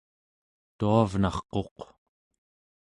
tuavnarquq 0.77 1.77